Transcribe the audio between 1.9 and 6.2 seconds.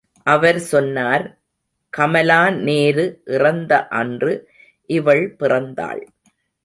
கமலாநேரு இறந்த அன்று இவள் பிறந்தாள்.